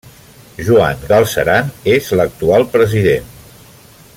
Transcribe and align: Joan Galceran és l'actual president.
Joan 0.69 1.03
Galceran 1.11 1.69
és 1.93 2.09
l'actual 2.21 2.67
president. 2.77 3.29